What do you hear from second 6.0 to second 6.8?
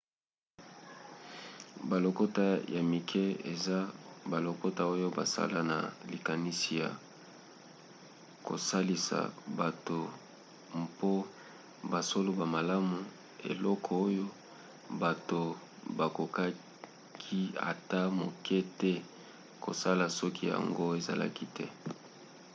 likanisi